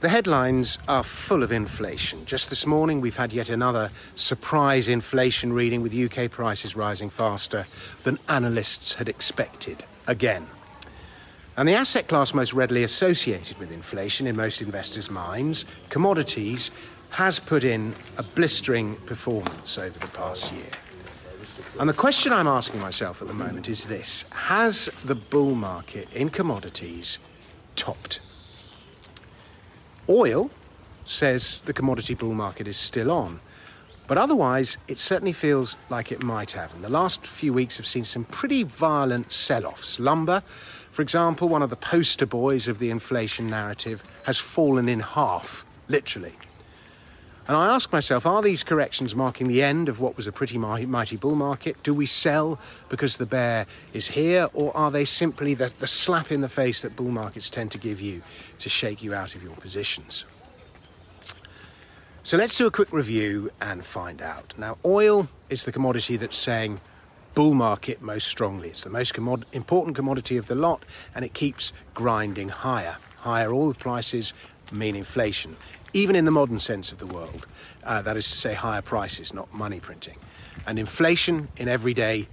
The 0.00 0.08
headlines 0.08 0.78
are 0.86 1.02
full 1.02 1.42
of 1.42 1.50
inflation. 1.50 2.24
Just 2.24 2.50
this 2.50 2.66
morning, 2.66 3.00
we've 3.00 3.16
had 3.16 3.32
yet 3.32 3.50
another 3.50 3.90
surprise 4.14 4.86
inflation 4.86 5.52
reading 5.52 5.82
with 5.82 5.92
UK 5.92 6.30
prices 6.30 6.76
rising 6.76 7.10
faster 7.10 7.66
than 8.04 8.20
analysts 8.28 8.94
had 8.94 9.08
expected. 9.08 9.82
Again. 10.06 10.46
And 11.56 11.68
the 11.68 11.74
asset 11.74 12.06
class 12.06 12.32
most 12.32 12.54
readily 12.54 12.84
associated 12.84 13.58
with 13.58 13.72
inflation 13.72 14.28
in 14.28 14.36
most 14.36 14.62
investors' 14.62 15.10
minds, 15.10 15.64
commodities, 15.88 16.70
has 17.10 17.40
put 17.40 17.64
in 17.64 17.92
a 18.18 18.22
blistering 18.22 18.94
performance 19.06 19.78
over 19.78 19.98
the 19.98 20.06
past 20.08 20.52
year. 20.52 20.70
And 21.80 21.88
the 21.88 21.94
question 21.94 22.32
I'm 22.32 22.46
asking 22.46 22.80
myself 22.80 23.20
at 23.20 23.26
the 23.26 23.34
moment 23.34 23.68
is 23.68 23.88
this 23.88 24.26
Has 24.30 24.88
the 25.04 25.16
bull 25.16 25.56
market 25.56 26.06
in 26.12 26.30
commodities 26.30 27.18
topped? 27.74 28.20
Oil 30.08 30.50
says 31.04 31.62
the 31.62 31.72
commodity 31.72 32.14
bull 32.14 32.34
market 32.34 32.66
is 32.66 32.76
still 32.76 33.10
on. 33.10 33.40
But 34.06 34.16
otherwise, 34.16 34.78
it 34.88 34.96
certainly 34.96 35.34
feels 35.34 35.76
like 35.90 36.10
it 36.10 36.22
might 36.22 36.52
have. 36.52 36.74
And 36.74 36.82
the 36.82 36.88
last 36.88 37.26
few 37.26 37.52
weeks 37.52 37.76
have 37.76 37.86
seen 37.86 38.04
some 38.04 38.24
pretty 38.24 38.62
violent 38.62 39.32
sell 39.32 39.66
offs. 39.66 40.00
Lumber, 40.00 40.40
for 40.90 41.02
example, 41.02 41.48
one 41.48 41.62
of 41.62 41.68
the 41.68 41.76
poster 41.76 42.24
boys 42.24 42.68
of 42.68 42.78
the 42.78 42.90
inflation 42.90 43.48
narrative, 43.48 44.02
has 44.24 44.38
fallen 44.38 44.88
in 44.88 45.00
half, 45.00 45.66
literally. 45.88 46.32
And 47.48 47.56
I 47.56 47.74
ask 47.74 47.90
myself, 47.90 48.26
are 48.26 48.42
these 48.42 48.62
corrections 48.62 49.16
marking 49.16 49.48
the 49.48 49.62
end 49.62 49.88
of 49.88 50.00
what 50.00 50.18
was 50.18 50.26
a 50.26 50.32
pretty 50.32 50.58
mighty 50.58 51.16
bull 51.16 51.34
market? 51.34 51.82
Do 51.82 51.94
we 51.94 52.04
sell 52.04 52.60
because 52.90 53.16
the 53.16 53.24
bear 53.24 53.66
is 53.94 54.08
here, 54.08 54.50
or 54.52 54.76
are 54.76 54.90
they 54.90 55.06
simply 55.06 55.54
the, 55.54 55.72
the 55.78 55.86
slap 55.86 56.30
in 56.30 56.42
the 56.42 56.48
face 56.50 56.82
that 56.82 56.94
bull 56.94 57.10
markets 57.10 57.48
tend 57.48 57.70
to 57.70 57.78
give 57.78 58.02
you 58.02 58.20
to 58.58 58.68
shake 58.68 59.02
you 59.02 59.14
out 59.14 59.34
of 59.34 59.42
your 59.42 59.54
positions? 59.54 60.26
So 62.22 62.36
let's 62.36 62.58
do 62.58 62.66
a 62.66 62.70
quick 62.70 62.92
review 62.92 63.50
and 63.62 63.82
find 63.82 64.20
out. 64.20 64.52
Now, 64.58 64.76
oil 64.84 65.28
is 65.48 65.64
the 65.64 65.72
commodity 65.72 66.18
that's 66.18 66.36
saying 66.36 66.82
bull 67.34 67.54
market 67.54 68.02
most 68.02 68.26
strongly. 68.26 68.68
It's 68.68 68.84
the 68.84 68.90
most 68.90 69.14
commod- 69.14 69.44
important 69.54 69.96
commodity 69.96 70.36
of 70.36 70.48
the 70.48 70.54
lot, 70.54 70.84
and 71.14 71.24
it 71.24 71.32
keeps 71.32 71.72
grinding 71.94 72.50
higher. 72.50 72.98
Higher 73.20 73.54
oil 73.54 73.72
prices 73.72 74.34
mean 74.72 74.96
inflation 74.96 75.56
even 75.92 76.16
in 76.16 76.24
the 76.24 76.30
modern 76.30 76.58
sense 76.58 76.92
of 76.92 76.98
the 76.98 77.06
world. 77.06 77.46
Uh, 77.84 78.02
that 78.02 78.16
is 78.16 78.30
to 78.30 78.36
say, 78.36 78.54
higher 78.54 78.82
prices, 78.82 79.32
not 79.32 79.52
money 79.52 79.80
printing. 79.80 80.16
And 80.66 80.78
inflation 80.78 81.48
in 81.56 81.68
everyday 81.68 82.28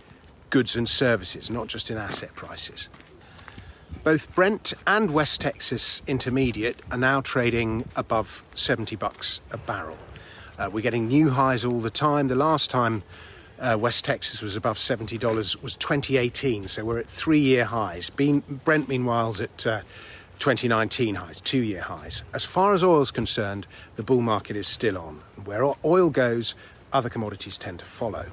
goods 0.50 0.76
and 0.76 0.88
services, 0.88 1.50
not 1.50 1.68
just 1.68 1.90
in 1.90 1.98
asset 1.98 2.36
prices. 2.36 2.90
Both 4.04 4.34
Brent 4.36 4.74
and 4.86 5.12
West 5.12 5.42
Texas 5.42 6.02
Intermediate 6.06 6.82
are 6.92 6.98
now 6.98 7.22
trading 7.22 7.88
above 7.96 8.44
70 8.54 8.96
bucks 8.98 9.42
a 9.52 9.58
barrel. 9.58 9.98
Uh, 10.58 10.70
we're 10.72 10.82
getting 10.82 11.08
new 11.08 11.32
highs 11.32 11.66
all 11.66 11.80
the 11.80 11.90
time. 11.90 12.28
The 12.28 12.36
last 12.36 12.70
time 12.70 13.04
uh, 13.60 13.78
West 13.80 14.06
Texas 14.06 14.42
was 14.42 14.56
above 14.56 14.78
$70 14.78 15.62
was 15.62 15.76
2018, 15.76 16.68
so 16.68 16.86
we're 16.86 17.00
at 17.00 17.08
three 17.08 17.40
year 17.40 17.66
highs. 17.66 18.10
Brent, 18.10 18.88
meanwhile, 18.88 19.32
is 19.32 19.42
at 19.42 19.68
uh, 19.68 19.82
2019 20.40 21.16
highs, 21.16 21.42
two 21.42 21.62
year 21.62 21.82
highs. 21.82 22.24
As 22.34 22.46
far 22.46 22.74
as 22.74 22.84
oil 22.84 23.02
is 23.02 23.12
concerned, 23.12 23.68
the 23.96 24.04
bull 24.04 24.22
market 24.22 24.56
is 24.56 24.68
still 24.68 24.98
on. 24.98 25.22
Where 25.44 25.74
oil 25.84 26.10
goes, 26.10 26.56
other 26.94 27.10
commodities 27.10 27.58
tend 27.58 27.80
to 27.80 27.86
follow. 27.86 28.28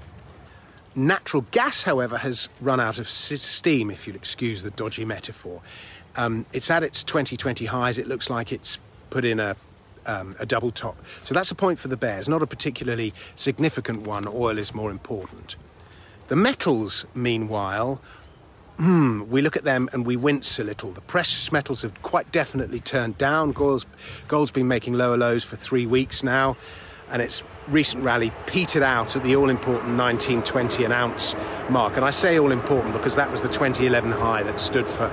Natural 0.95 1.47
gas, 1.51 1.85
however, 1.85 2.19
has 2.19 2.49
run 2.61 2.79
out 2.79 2.99
of 2.99 3.09
steam, 3.09 3.91
if 3.91 4.07
you'll 4.07 4.17
excuse 4.17 4.63
the 4.63 4.71
dodgy 4.71 5.05
metaphor. 5.05 5.63
Um, 6.17 6.45
it's 6.53 6.71
at 6.71 6.83
its 6.83 7.03
2020 7.03 7.67
highs. 7.67 7.97
It 7.97 8.07
looks 8.07 8.29
like 8.29 8.53
it's 8.53 8.79
put 9.09 9.25
in 9.25 9.41
a, 9.41 9.57
um, 10.07 10.37
a 10.39 10.45
double 10.45 10.71
top. 10.71 10.97
So 11.25 11.35
that's 11.35 11.51
a 11.51 11.55
point 11.55 11.79
for 11.79 11.89
the 11.89 11.97
bears, 11.97 12.29
not 12.29 12.43
a 12.43 12.47
particularly 12.47 13.15
significant 13.37 14.07
one. 14.07 14.29
Oil 14.29 14.59
is 14.59 14.75
more 14.75 14.91
important. 14.91 15.57
The 16.29 16.37
metals, 16.37 17.07
meanwhile, 17.15 18.01
hmm, 18.79 19.29
we 19.31 19.43
look 19.43 19.57
at 19.57 19.65
them 19.65 19.89
and 19.93 20.07
we 20.07 20.17
wince 20.17 20.59
a 20.59 20.65
little. 20.65 20.93
The 20.93 21.01
precious 21.03 21.53
metals 21.53 21.83
have 21.83 22.01
quite 22.03 22.33
definitely 22.33 22.81
turned 22.81 23.19
down. 23.19 23.53
Gold's, 23.53 23.87
gold's 24.29 24.51
been 24.51 24.69
making 24.69 24.95
lower 24.95 25.17
lows 25.17 25.45
for 25.45 25.57
three 25.57 25.87
weeks 25.87 26.23
now, 26.23 26.57
and 27.11 27.23
its 27.23 27.45
recent 27.69 28.03
rally 28.03 28.33
petered 28.47 28.83
out 28.83 29.15
at 29.15 29.23
the 29.23 29.37
all 29.37 29.51
important 29.51 29.97
1920 29.97 30.85
an 30.85 30.93
ounce 30.93 31.35
mark. 31.69 31.97
And 31.97 32.05
I 32.05 32.11
say 32.11 32.39
all 32.39 32.51
important 32.51 32.95
because 32.95 33.17
that 33.17 33.31
was 33.31 33.41
the 33.41 33.49
2011 33.49 34.11
high 34.13 34.43
that 34.43 34.59
stood 34.59 34.87
for. 34.87 35.11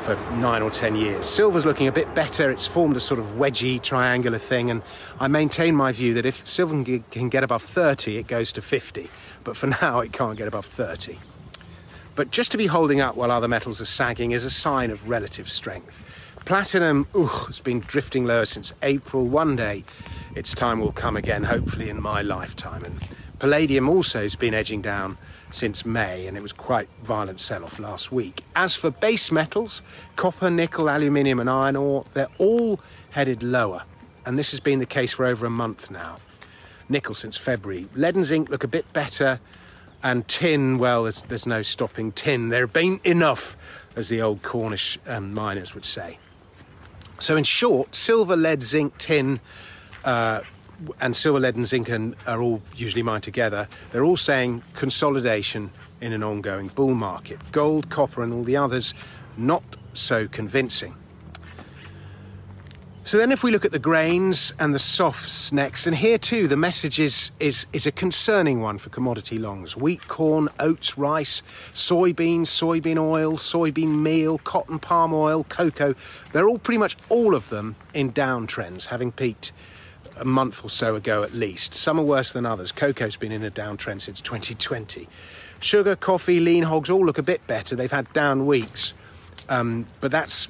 For 0.00 0.16
nine 0.36 0.62
or 0.62 0.70
ten 0.70 0.96
years. 0.96 1.28
Silver's 1.28 1.66
looking 1.66 1.86
a 1.86 1.92
bit 1.92 2.14
better. 2.14 2.50
It's 2.50 2.66
formed 2.66 2.96
a 2.96 3.00
sort 3.00 3.20
of 3.20 3.26
wedgy, 3.36 3.80
triangular 3.82 4.38
thing, 4.38 4.70
and 4.70 4.82
I 5.20 5.28
maintain 5.28 5.76
my 5.76 5.92
view 5.92 6.14
that 6.14 6.24
if 6.24 6.48
silver 6.48 6.82
can 7.10 7.28
get 7.28 7.44
above 7.44 7.62
30, 7.62 8.16
it 8.16 8.26
goes 8.26 8.50
to 8.52 8.62
50. 8.62 9.10
But 9.44 9.58
for 9.58 9.66
now, 9.82 10.00
it 10.00 10.14
can't 10.14 10.38
get 10.38 10.48
above 10.48 10.64
30. 10.64 11.18
But 12.20 12.30
just 12.30 12.52
to 12.52 12.58
be 12.58 12.66
holding 12.66 13.00
up 13.00 13.16
while 13.16 13.30
other 13.30 13.48
metals 13.48 13.80
are 13.80 13.86
sagging 13.86 14.32
is 14.32 14.44
a 14.44 14.50
sign 14.50 14.90
of 14.90 15.08
relative 15.08 15.48
strength. 15.48 16.02
Platinum, 16.44 17.06
ooh, 17.16 17.24
has 17.24 17.60
been 17.60 17.80
drifting 17.80 18.26
lower 18.26 18.44
since 18.44 18.74
April. 18.82 19.24
One 19.24 19.56
day, 19.56 19.84
its 20.36 20.54
time 20.54 20.80
will 20.80 20.92
come 20.92 21.16
again, 21.16 21.44
hopefully 21.44 21.88
in 21.88 22.02
my 22.02 22.20
lifetime. 22.20 22.84
And 22.84 23.00
palladium 23.38 23.88
also 23.88 24.20
has 24.20 24.36
been 24.36 24.52
edging 24.52 24.82
down 24.82 25.16
since 25.50 25.86
May, 25.86 26.26
and 26.26 26.36
it 26.36 26.42
was 26.42 26.52
quite 26.52 26.90
violent 27.02 27.40
sell-off 27.40 27.78
last 27.78 28.12
week. 28.12 28.44
As 28.54 28.74
for 28.74 28.90
base 28.90 29.32
metals, 29.32 29.80
copper, 30.16 30.50
nickel, 30.50 30.90
aluminium, 30.90 31.40
and 31.40 31.48
iron 31.48 31.74
ore, 31.74 32.04
they're 32.12 32.28
all 32.36 32.80
headed 33.12 33.42
lower, 33.42 33.84
and 34.26 34.38
this 34.38 34.50
has 34.50 34.60
been 34.60 34.78
the 34.78 34.84
case 34.84 35.14
for 35.14 35.24
over 35.24 35.46
a 35.46 35.50
month 35.50 35.90
now. 35.90 36.18
Nickel 36.86 37.14
since 37.14 37.38
February. 37.38 37.88
Lead 37.94 38.14
and 38.14 38.26
zinc 38.26 38.50
look 38.50 38.62
a 38.62 38.68
bit 38.68 38.92
better 38.92 39.40
and 40.02 40.26
tin, 40.28 40.78
well, 40.78 41.04
there's, 41.04 41.22
there's 41.22 41.46
no 41.46 41.62
stopping 41.62 42.12
tin. 42.12 42.48
There 42.48 42.66
been 42.66 43.00
enough, 43.04 43.56
as 43.96 44.08
the 44.08 44.22
old 44.22 44.42
Cornish 44.42 44.98
um, 45.06 45.34
miners 45.34 45.74
would 45.74 45.84
say. 45.84 46.18
So, 47.18 47.36
in 47.36 47.44
short, 47.44 47.94
silver, 47.94 48.36
lead, 48.36 48.62
zinc, 48.62 48.96
tin, 48.98 49.40
uh, 50.04 50.40
and 51.00 51.14
silver, 51.14 51.38
lead, 51.38 51.56
and 51.56 51.66
zinc 51.66 51.88
and 51.90 52.16
are 52.26 52.40
all 52.40 52.62
usually 52.74 53.02
mined 53.02 53.22
together. 53.22 53.68
They're 53.92 54.04
all 54.04 54.16
saying 54.16 54.62
consolidation 54.74 55.70
in 56.00 56.12
an 56.12 56.22
ongoing 56.22 56.68
bull 56.68 56.94
market. 56.94 57.38
Gold, 57.52 57.90
copper, 57.90 58.22
and 58.22 58.32
all 58.32 58.42
the 58.42 58.56
others 58.56 58.94
not 59.36 59.62
so 59.92 60.26
convincing. 60.28 60.94
So 63.02 63.16
then, 63.16 63.32
if 63.32 63.42
we 63.42 63.50
look 63.50 63.64
at 63.64 63.72
the 63.72 63.78
grains 63.78 64.52
and 64.60 64.74
the 64.74 64.78
softs 64.78 65.52
next, 65.52 65.86
and 65.86 65.96
here 65.96 66.18
too, 66.18 66.46
the 66.46 66.56
message 66.56 67.00
is, 67.00 67.32
is, 67.40 67.66
is 67.72 67.86
a 67.86 67.90
concerning 67.90 68.60
one 68.60 68.76
for 68.76 68.90
commodity 68.90 69.38
longs 69.38 69.74
wheat, 69.74 70.06
corn, 70.06 70.50
oats, 70.60 70.98
rice, 70.98 71.42
soybeans, 71.72 72.42
soybean 72.42 72.98
oil, 72.98 73.32
soybean 73.38 74.02
meal, 74.02 74.36
cotton, 74.38 74.78
palm 74.78 75.14
oil, 75.14 75.44
cocoa. 75.44 75.94
They're 76.32 76.46
all 76.46 76.58
pretty 76.58 76.78
much 76.78 76.96
all 77.08 77.34
of 77.34 77.48
them 77.48 77.74
in 77.94 78.12
downtrends, 78.12 78.86
having 78.86 79.12
peaked 79.12 79.52
a 80.18 80.26
month 80.26 80.62
or 80.62 80.68
so 80.68 80.94
ago 80.94 81.22
at 81.22 81.32
least. 81.32 81.72
Some 81.74 81.98
are 81.98 82.04
worse 82.04 82.34
than 82.34 82.44
others. 82.44 82.70
Cocoa's 82.70 83.16
been 83.16 83.32
in 83.32 83.42
a 83.42 83.50
downtrend 83.50 84.02
since 84.02 84.20
2020. 84.20 85.08
Sugar, 85.58 85.96
coffee, 85.96 86.38
lean 86.38 86.64
hogs 86.64 86.90
all 86.90 87.04
look 87.04 87.18
a 87.18 87.22
bit 87.22 87.44
better. 87.46 87.74
They've 87.74 87.90
had 87.90 88.12
down 88.12 88.44
weeks. 88.44 88.92
Um, 89.48 89.86
but 90.00 90.10
that's 90.10 90.48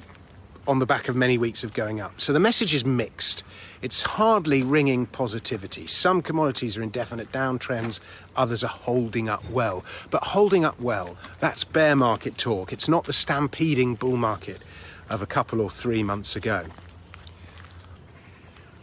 on 0.67 0.79
the 0.79 0.85
back 0.85 1.07
of 1.07 1.15
many 1.15 1.37
weeks 1.37 1.63
of 1.63 1.73
going 1.73 1.99
up. 1.99 2.21
So 2.21 2.33
the 2.33 2.39
message 2.39 2.73
is 2.73 2.85
mixed. 2.85 3.43
It's 3.81 4.03
hardly 4.03 4.63
ringing 4.63 5.07
positivity. 5.07 5.87
Some 5.87 6.21
commodities 6.21 6.77
are 6.77 6.83
in 6.83 6.89
definite 6.89 7.31
downtrends, 7.31 7.99
others 8.35 8.63
are 8.63 8.67
holding 8.67 9.27
up 9.27 9.43
well. 9.49 9.83
But 10.11 10.23
holding 10.23 10.63
up 10.63 10.79
well, 10.79 11.17
that's 11.39 11.63
bear 11.63 11.95
market 11.95 12.37
talk. 12.37 12.71
It's 12.71 12.87
not 12.87 13.05
the 13.05 13.13
stampeding 13.13 13.95
bull 13.95 14.17
market 14.17 14.61
of 15.09 15.21
a 15.21 15.25
couple 15.25 15.61
or 15.61 15.69
three 15.69 16.03
months 16.03 16.35
ago. 16.35 16.65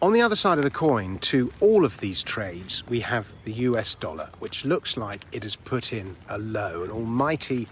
On 0.01 0.13
the 0.13 0.21
other 0.21 0.37
side 0.37 0.59
of 0.59 0.65
the 0.65 0.71
coin 0.71 1.19
to 1.21 1.53
all 1.59 1.85
of 1.85 1.99
these 1.99 2.23
trades, 2.23 2.87
we 2.89 3.01
have 3.01 3.33
the 3.45 3.53
US 3.53 3.97
dollar, 3.97 4.31
which 4.39 4.65
looks 4.65 4.97
like 4.97 5.25
it 5.33 5.43
has 5.43 5.57
put 5.57 5.93
in 5.93 6.17
a 6.29 6.39
low, 6.39 6.85
an 6.85 6.91
almighty 6.91 7.67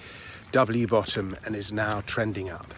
W 0.50 0.86
bottom, 0.86 1.36
and 1.44 1.54
is 1.54 1.72
now 1.72 2.02
trending 2.06 2.50
up. 2.50 2.74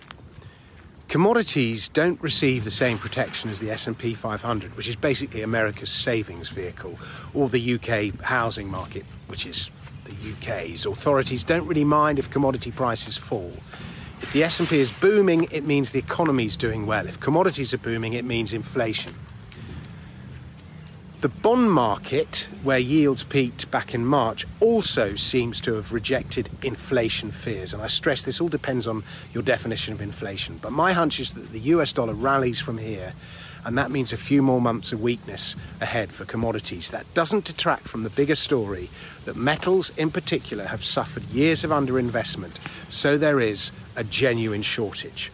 Commodities 1.08 1.88
don't 1.88 2.20
receive 2.20 2.64
the 2.64 2.70
same 2.70 2.98
protection 2.98 3.48
as 3.48 3.60
the 3.60 3.70
S&P 3.70 4.12
500, 4.12 4.76
which 4.76 4.86
is 4.86 4.94
basically 4.94 5.40
America's 5.40 5.90
savings 5.90 6.50
vehicle, 6.50 6.98
or 7.32 7.48
the 7.48 7.74
UK 7.76 8.20
housing 8.22 8.68
market, 8.68 9.06
which 9.28 9.46
is 9.46 9.70
the 10.04 10.12
UK's. 10.32 10.84
Authorities 10.84 11.44
don't 11.44 11.66
really 11.66 11.82
mind 11.82 12.18
if 12.18 12.30
commodity 12.30 12.70
prices 12.70 13.16
fall. 13.16 13.54
If 14.20 14.34
the 14.34 14.44
S&P 14.44 14.78
is 14.78 14.92
booming, 14.92 15.44
it 15.50 15.64
means 15.64 15.92
the 15.92 15.98
economy 15.98 16.44
is 16.44 16.58
doing 16.58 16.84
well. 16.84 17.06
If 17.06 17.18
commodities 17.20 17.72
are 17.72 17.78
booming, 17.78 18.12
it 18.12 18.26
means 18.26 18.52
inflation. 18.52 19.14
The 21.20 21.28
bond 21.28 21.72
market, 21.72 22.48
where 22.62 22.78
yields 22.78 23.24
peaked 23.24 23.72
back 23.72 23.92
in 23.92 24.06
March, 24.06 24.46
also 24.60 25.16
seems 25.16 25.60
to 25.62 25.74
have 25.74 25.92
rejected 25.92 26.48
inflation 26.62 27.32
fears. 27.32 27.74
And 27.74 27.82
I 27.82 27.88
stress 27.88 28.22
this 28.22 28.40
all 28.40 28.46
depends 28.46 28.86
on 28.86 29.02
your 29.32 29.42
definition 29.42 29.92
of 29.92 30.00
inflation. 30.00 30.60
But 30.62 30.70
my 30.70 30.92
hunch 30.92 31.18
is 31.18 31.34
that 31.34 31.50
the 31.50 31.58
US 31.74 31.92
dollar 31.92 32.14
rallies 32.14 32.60
from 32.60 32.78
here 32.78 33.14
and 33.64 33.76
that 33.76 33.90
means 33.90 34.12
a 34.12 34.16
few 34.16 34.42
more 34.42 34.60
months 34.60 34.92
of 34.92 35.02
weakness 35.02 35.56
ahead 35.80 36.12
for 36.12 36.24
commodities. 36.24 36.90
That 36.90 37.12
doesn't 37.14 37.44
detract 37.44 37.88
from 37.88 38.04
the 38.04 38.10
bigger 38.10 38.36
story 38.36 38.88
that 39.24 39.36
metals 39.36 39.90
in 39.96 40.10
particular 40.10 40.66
have 40.66 40.84
suffered 40.84 41.26
years 41.26 41.64
of 41.64 41.70
underinvestment, 41.70 42.52
so 42.88 43.18
there 43.18 43.40
is 43.40 43.72
a 43.96 44.04
genuine 44.04 44.62
shortage. 44.62 45.32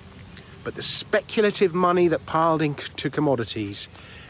But 0.64 0.75
the 0.75 0.82
speculative 0.82 1.75
money 1.75 2.08
that 2.08 2.25
piled 2.25 2.62
into 2.62 3.10
commodities 3.10 3.88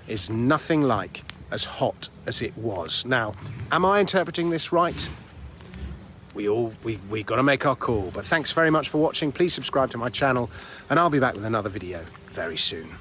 is 0.08 0.28
nothing 0.28 0.82
like 0.82 1.22
as 1.50 1.64
hot 1.64 2.08
as 2.26 2.42
it 2.42 2.56
was. 2.56 3.04
Now, 3.06 3.34
am 3.70 3.84
I 3.84 4.00
interpreting 4.00 4.50
this 4.50 4.72
right? 4.72 5.08
We 6.34 6.48
all 6.48 6.72
we 6.82 6.98
we 7.08 7.22
got 7.22 7.36
to 7.36 7.42
make 7.42 7.64
our 7.64 7.76
call. 7.76 8.10
But 8.12 8.24
thanks 8.24 8.52
very 8.52 8.70
much 8.70 8.88
for 8.88 8.98
watching. 8.98 9.30
Please 9.30 9.54
subscribe 9.54 9.90
to 9.92 9.98
my 9.98 10.10
channel, 10.10 10.50
and 10.90 10.98
I'll 10.98 11.10
be 11.10 11.20
back 11.20 11.34
with 11.34 11.44
another 11.44 11.68
video 11.68 12.04
very 12.26 12.56
soon. 12.56 12.96